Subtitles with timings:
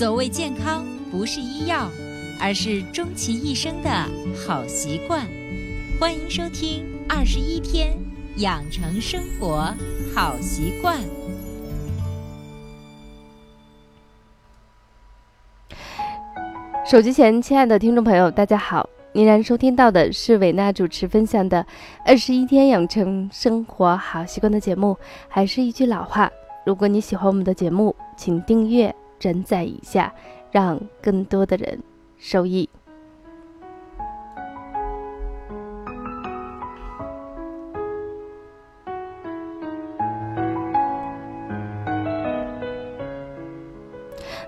[0.00, 1.86] 所谓健康，不是医药，
[2.40, 3.90] 而是终其一生的
[4.34, 5.26] 好习惯。
[6.00, 7.92] 欢迎收听《二十一天
[8.36, 9.70] 养成生活
[10.14, 10.96] 好习惯》。
[16.86, 18.88] 手机前，亲爱的听众朋友，大家好！
[19.12, 21.62] 依然收听到的是伟娜主持分享的
[22.06, 24.96] 《二十一天养成生活好习惯》的节目。
[25.28, 26.32] 还是一句老话，
[26.64, 28.94] 如果你喜欢我们的节目，请订阅。
[29.20, 30.12] 转载一下，
[30.50, 31.80] 让更多的人
[32.18, 32.68] 受益。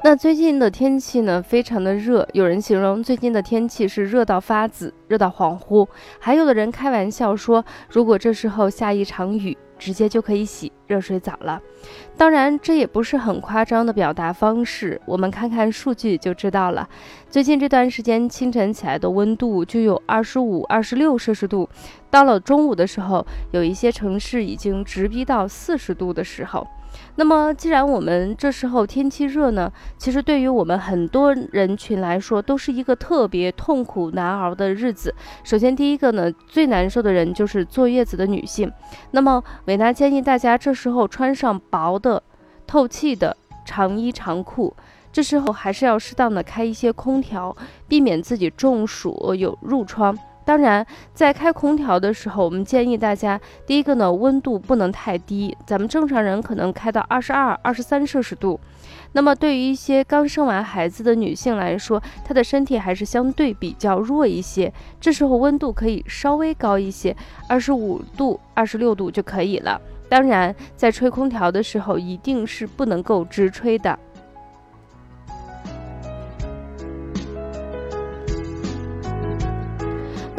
[0.05, 5.87] 那最近的天气呢，非常的热，有人形容最近的天气是热到发紫，热到恍惚，
[6.19, 9.57] 还有的人开玩笑说，如果这时候下一场雨。
[9.83, 11.61] 直接就可以洗热水澡了，
[12.17, 16.89] 当然这也不是很夸张的表达方式，我们看看数据就知道了。
[17.29, 21.69] 最近这段时间清晨起来的温度就有二十五、二十六摄氏度，
[22.09, 26.65] 到了中午的时候，有一些城市已经直逼到四十度的时候。
[27.17, 35.15] 那么，既然我们这时候天气热呢，其实对于我们很多人群来说，都是一个特别痛苦难熬的日子。
[35.45, 38.71] 首先，第一个呢，最难受的人就是坐月子的女性。
[39.11, 42.23] 那么，伟娜建议大家这时候穿上薄的、
[42.67, 44.75] 透气的长衣长裤，
[45.13, 47.55] 这时候还是要适当的开一些空调，
[47.87, 50.17] 避免自己中暑有褥疮。
[50.45, 58.59] 当然，在开空调的时候，我们建议大家，第一个呢，温度不能太低，咱们正常人可能开到二十二、二十三摄氏度。
[59.13, 67.17] 那么，对于一些刚生完孩子的女性来说，她的身体还是相对比较弱一些，这时候温度可以稍微高一些，
[67.49, 69.81] 二十五度、二十六度就可以了。
[70.09, 73.99] 当然，在吹空调的时候，一定是不能够直吹的。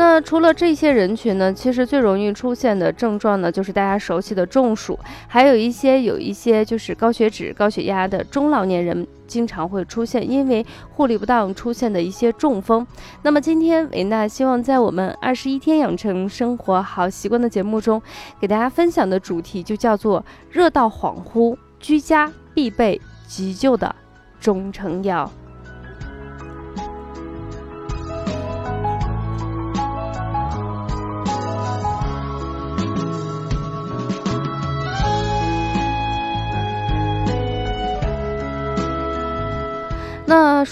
[0.05, 12.85] 那除了这些人群呢，其实最容易出现的症状呢，就是大家熟悉的中暑，还有一些有一些就是高血脂、高血压的中老年人经常会出现，因为护理不当出现的一些中风。
[13.21, 18.01] 那么今天维娜希望在我们二十一天养成生活好习惯的节目中，
[18.41, 23.95] 给大家分享的主题就叫做热到恍惚，居家必备急救的
[24.41, 25.31] 中成药。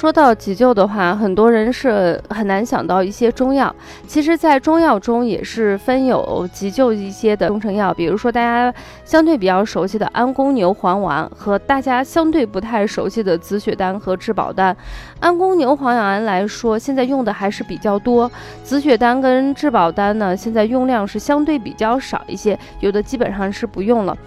[0.01, 3.72] 说到急救的话，很多人是很难想到一些中药。
[4.07, 8.73] 其实，在中药中也是分有急救一些的中成药，比如说大家
[9.06, 14.75] 相对比较熟悉的安宫牛黄丸和大家相对不太熟悉的紫雪丹和质保丹。
[15.19, 18.28] 安宫牛黄丸来说，现在用的还是比较多；
[18.63, 24.17] 紫雪丹跟质保丹呢，现在用量是相对比较少一些，有的基本上是不用了。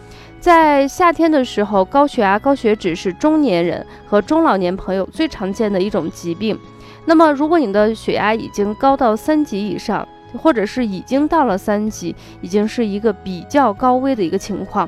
[0.44, 6.60] 在夏天的时候，高血压、高血脂是中年人和中老年朋友最常见的一种疾病。
[7.06, 10.06] 那么，如果你的血压已经高到三级以上，
[10.36, 14.86] 或者是已经到了三级，已经是一个比较高危的一个情况。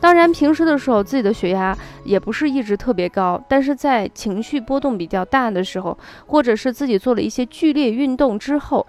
[0.00, 8.86] 当然，平时的时候自己的血压也不是一直特别高，但是在情绪波动比较大的时候，或者是自己做了一些剧烈运动之后。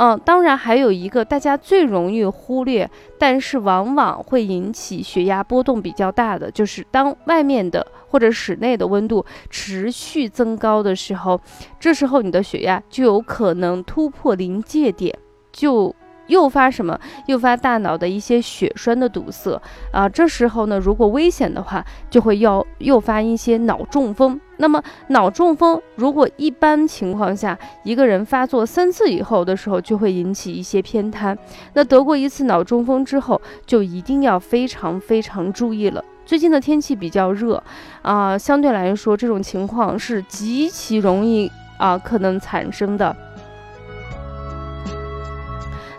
[0.00, 2.88] 嗯，当然还有一个大家最容易忽略，
[3.18, 11.40] 但是往往会引起血压波动比较大的，就是当外面的或者室内的温度持续增高的时候，
[11.80, 15.12] 这时候你的血压就有可能突破临界点，
[15.50, 15.94] 就。
[16.28, 16.98] 诱发什么？
[17.26, 19.60] 诱发大脑的一些血栓的堵塞
[19.92, 20.08] 啊！
[20.08, 24.40] 这时候呢，如果危险的话，就会要诱发一些脑中风。
[24.58, 31.36] 那么脑中风，如果一般情况下一个人发作三次以后的时候，就会引起一些偏瘫。
[31.74, 36.04] 那得过一次脑中风之后，就一定要非常非常注意了。
[36.26, 37.62] 最近的天气比较热
[38.02, 43.16] 啊，相对来说，这种情况是极其容易啊可能产生的。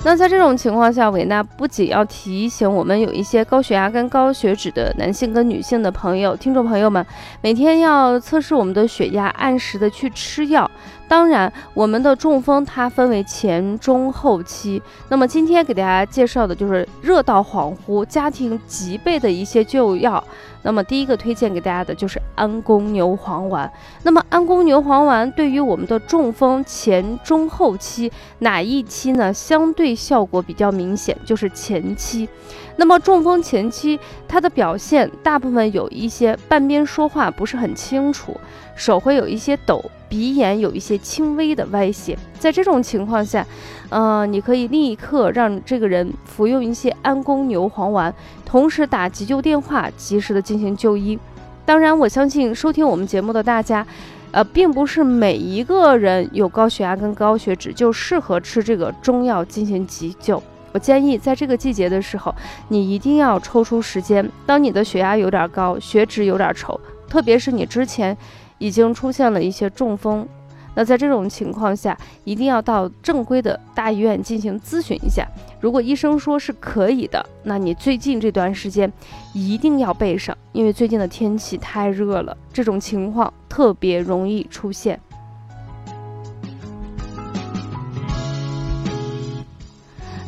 [0.05, 7.05] 那在这种情况下，维纳不仅要提醒我们有一些高血压跟高血脂的男性跟女性的朋友、听众朋友们，
[7.41, 10.69] 每天要测试我们的血压，按时的去吃药。
[11.09, 14.81] 当然，我们的中风它分为前、中、后期。
[15.09, 20.23] 那么今天给大家介绍的就是热到恍惚、家庭急备的一些救药。
[20.61, 23.69] 那么第一个推荐给大家的就是安宫牛黄丸。
[24.03, 29.33] 那么安宫牛黄丸对于我们的中风前、中、后期哪一期呢？
[29.33, 32.29] 相对效果比较明显，就是前期。
[32.75, 38.39] 那么中风前期它的表现大部分有一些半边说话不是很清楚。
[38.79, 42.17] 手会有一些抖，鼻炎有一些轻微的歪斜。
[42.39, 43.45] 在这种情况下，
[43.89, 48.13] 呃，你可以立刻让这个人服用一些安宫牛黄丸，
[48.45, 51.19] 同时打急救电话，及时的进行就医。
[51.65, 53.85] 当然，我相信收听我们节目的大家，
[54.31, 60.41] 呃，并不是每一个人有高血压跟高血脂就适合吃这个中药进行急救。
[60.71, 62.33] 我建议在这个季节的时候，
[62.69, 64.25] 你一定要抽出时间。
[64.45, 66.79] 当你的血压有点高，血脂有点稠，
[67.09, 68.15] 特别是你之前
[68.59, 70.27] 已经出现了一些中风，
[70.75, 75.27] 那在这种情况下，一定要到正规的大医院进行咨询一下。
[75.59, 78.91] 如果医生说是可以的，那你最近这段时间
[79.33, 84.99] 一定要备上，因为最近的天气太热了，这种情况特别容易出现。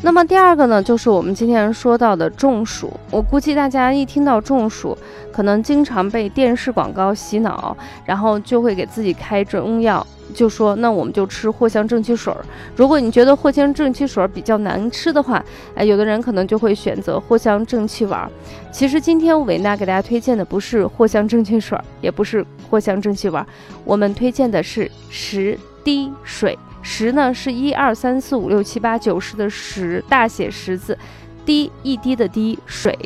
[0.04, 2.92] 那么第二个呢，就是我们今天说到的中暑。
[3.12, 4.98] 我估计大家一听到中暑，
[5.32, 12.44] 可能经常被电视广告洗脑，然后就会给自己开中药，就说那我们就吃藿香正气水儿。
[12.76, 15.44] 如果你觉得藿香正气水儿比较难吃的话，
[15.76, 18.28] 哎，有的人可能就会选择藿香正气丸。
[18.72, 23.46] 其实今天伟娜给大家推荐的不是藿香正气水儿，也不是藿香正气丸，
[23.86, 26.58] 我们推荐的是十滴水。
[26.82, 30.98] 十呢是一二三四五六七八九十的十，大写十字，
[31.46, 32.98] 滴一滴的滴，水，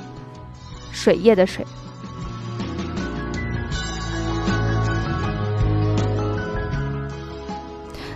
[0.92, 1.66] 水液的水。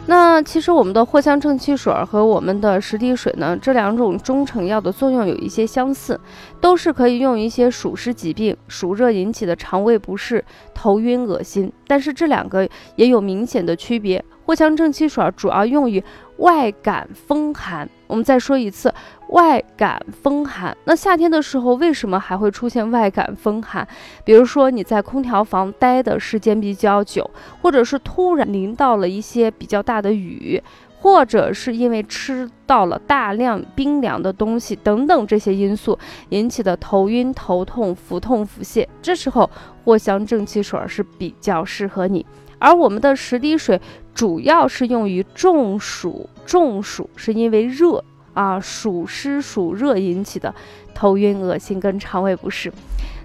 [0.07, 6.19] 那其实我们的藿香正气水和我们的十滴水呢，这两种中成药的作用有一些相似，
[6.59, 14.25] 都是可以用一些暑湿疾病、暑热引起的肠胃不适、头晕恶心，但是这两个也有明显的区别。
[14.49, 16.03] 藿香正气水主要用于
[16.37, 17.87] 外感风寒。
[18.07, 18.91] 我们再说一次，
[19.27, 20.75] 外感风寒。
[20.85, 23.87] 那夏天的时候，为什么还会出现外感风寒？
[24.25, 27.29] 比如说你在空调房待的时间比较久，
[27.61, 30.59] 或者是突然淋到了一些比较大的雨，
[30.99, 35.95] 或者是因为吃到了大量冰凉的东西等等这些因素
[36.29, 39.47] 引起的头晕、头痛、腹痛、腹泻，这时候
[39.85, 42.25] 藿香正气水是比较适合你。
[42.59, 43.79] 而我们的十滴水
[44.13, 48.03] 主要是用于中暑，中暑是因为热
[48.33, 50.53] 啊，暑湿暑热引起的
[50.93, 52.71] 头晕、恶心跟肠胃不适。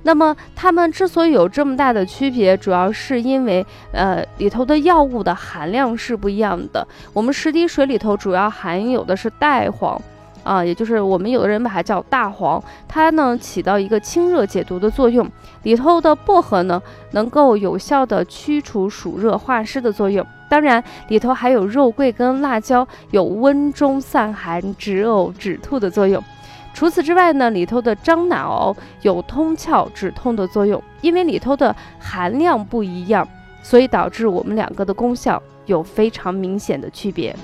[0.04, 6.86] 那么它们之所以有这么大的区别，主要是因为呃里头的药物的含量是不一样的。
[7.12, 10.00] 我们十滴水里头主要含有的是代黄。
[10.44, 15.28] 啊，也就是我们有的人把它叫大黄，它呢起到一个清热解毒的作用。
[15.64, 16.80] 里头的薄荷呢，
[17.12, 20.24] 能够有效的驱除暑热化湿的作用。
[20.48, 26.22] 当然，里头还有肉桂跟辣椒，有温中散寒、止呕止吐的作用。
[26.74, 30.80] 除此之外呢，里头的樟脑有通窍止痛的作用。
[31.00, 33.26] 因为里头的含量不一样，
[33.62, 37.34] 所以导致我们两个的功效有非常明显的区别。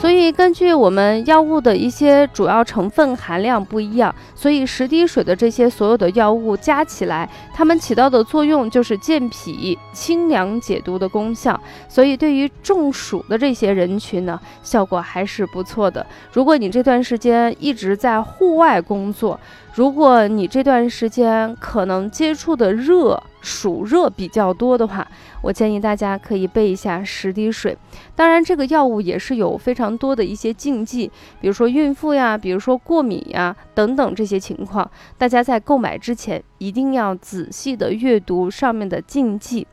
[0.00, 11.60] 所以，根据我们药物的一些主要成分含量不一样，所以十滴水的这些所有的药物加起来，它们起到的作用就是健脾、清凉、解毒的功效。
[11.86, 16.04] 所以，对于中暑的这些人群呢，效果还是不错的。
[16.32, 19.38] 如果你这段时间一直在户外工作，
[19.72, 25.06] 如果你这段时间可能接触的热暑热比较多的话，
[25.40, 27.76] 我建议大家可以备一下十滴水，
[28.16, 31.10] 当然这个药物也是有非常多的一些禁忌，
[31.40, 39.66] 比如说孕妇呀，比如说过敏呀等等这些情况，大家在购买之前一定要仔细的阅读上面的禁忌，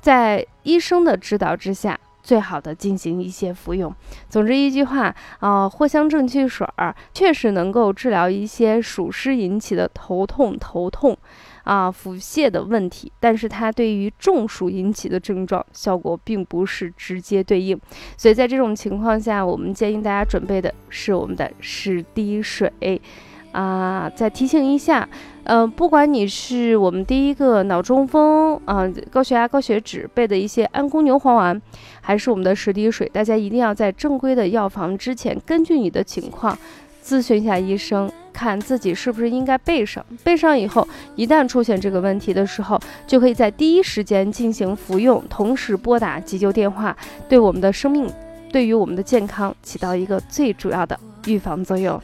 [0.00, 3.94] 在医生的指导之下，最好的进行一些服用。
[4.28, 11.16] 总之一句话啊，藿香正气水儿确实能够治疗一些暑湿引起的头痛、头痛。
[11.64, 17.80] 啊，腹泻的问题，但是它对于中暑引起的症状效果并不是直接对应，
[18.16, 23.00] 所以在这种情况下，我们建议大家准备的是我们的十滴水。
[23.52, 25.08] 啊，再提醒一下，
[25.44, 31.62] 嗯，不管你是我们第一个脑中风啊、高血压、高血脂备的一些安宫牛黄丸，
[32.00, 36.58] 还是我们的十滴水，大家一定要在正规的药房之前，根据你的情况。
[37.04, 40.06] 咨询一下医生，看自己是不是应该备上。
[40.22, 42.78] 备上以后，一旦出现这个问题的时候，
[43.08, 46.96] 就可以在第一时间进行服用，同时拨打急救电话，
[47.28, 48.08] 对我们的生命，
[48.52, 52.00] 对于我们的健康起到一个最主要的预防作用。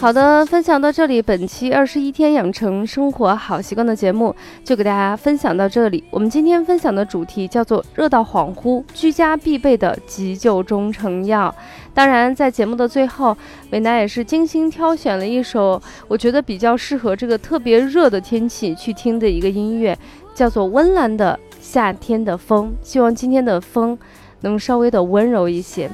[0.00, 6.02] 好的，分享到这里，本期二十一天养成生活好习惯的节目就给大家分享到这里。
[6.10, 11.54] 我们今天分享的主题叫做“热到恍惚，居家必备的急救中成药”。
[11.94, 13.36] 当然，在节目的最后，
[13.70, 19.96] 美娜也是精心挑选了一首我觉得比较适合这个特别热的天气去听的一个音乐，
[20.34, 22.70] 叫做《温岚的夏天的风》。
[22.82, 23.96] 希望今天的风
[24.40, 25.88] 能稍微的温柔一些，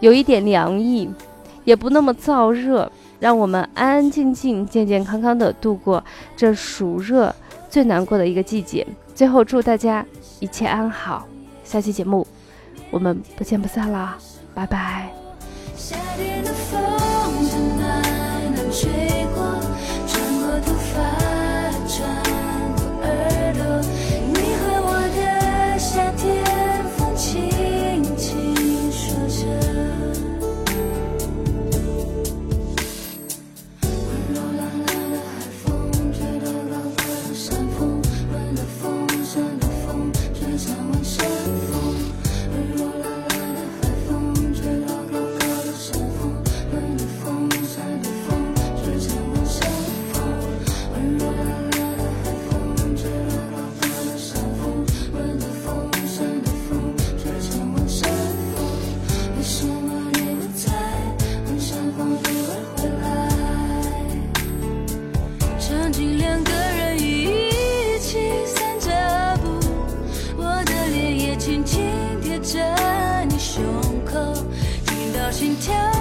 [0.00, 1.08] 有一点凉意，
[1.64, 2.90] 也不那么燥热。
[3.20, 6.04] 让我们安安静静、健健康康的度过
[6.36, 7.34] 这暑热
[7.68, 8.86] 最难过的一个季节。
[9.12, 10.06] 最后，祝大家
[10.38, 11.26] 一切安好。
[11.64, 12.24] 下期节目
[12.92, 14.16] 我们不见不散啦，
[14.54, 15.10] 拜拜。
[15.74, 16.80] 夏天的风
[17.76, 19.17] 能吹。
[73.38, 73.62] 胸
[74.04, 74.18] 口
[74.84, 75.97] 听到心跳。